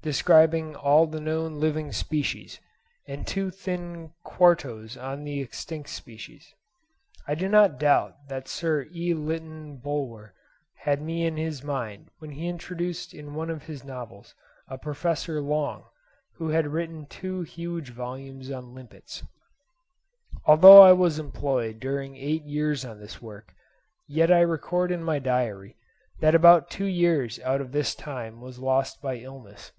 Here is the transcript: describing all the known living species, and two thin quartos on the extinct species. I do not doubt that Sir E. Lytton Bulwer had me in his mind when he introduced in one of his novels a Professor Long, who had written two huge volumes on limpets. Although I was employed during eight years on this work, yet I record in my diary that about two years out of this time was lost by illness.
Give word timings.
describing 0.00 0.74
all 0.76 1.06
the 1.08 1.20
known 1.20 1.58
living 1.60 1.90
species, 1.92 2.60
and 3.06 3.26
two 3.26 3.50
thin 3.50 4.10
quartos 4.24 4.96
on 4.96 5.24
the 5.24 5.40
extinct 5.40 5.88
species. 5.90 6.54
I 7.26 7.34
do 7.34 7.46
not 7.48 7.78
doubt 7.80 8.28
that 8.28 8.46
Sir 8.48 8.86
E. 8.94 9.12
Lytton 9.12 9.76
Bulwer 9.76 10.34
had 10.76 11.02
me 11.02 11.26
in 11.26 11.36
his 11.36 11.62
mind 11.64 12.08
when 12.20 12.30
he 12.30 12.46
introduced 12.46 13.12
in 13.12 13.34
one 13.34 13.50
of 13.50 13.64
his 13.64 13.84
novels 13.84 14.34
a 14.68 14.78
Professor 14.78 15.42
Long, 15.42 15.84
who 16.36 16.48
had 16.50 16.68
written 16.68 17.04
two 17.04 17.42
huge 17.42 17.90
volumes 17.90 18.50
on 18.52 18.74
limpets. 18.74 19.24
Although 20.46 20.80
I 20.80 20.92
was 20.92 21.18
employed 21.18 21.80
during 21.80 22.16
eight 22.16 22.44
years 22.44 22.84
on 22.84 22.98
this 23.00 23.20
work, 23.20 23.52
yet 24.06 24.30
I 24.32 24.40
record 24.40 24.90
in 24.92 25.02
my 25.02 25.18
diary 25.18 25.76
that 26.20 26.36
about 26.36 26.70
two 26.70 26.86
years 26.86 27.38
out 27.40 27.60
of 27.60 27.72
this 27.72 27.94
time 27.96 28.40
was 28.40 28.60
lost 28.60 29.02
by 29.02 29.16
illness. 29.16 29.72